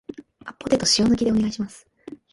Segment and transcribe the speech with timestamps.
[0.57, 1.85] ポテトを塩抜きでお願いします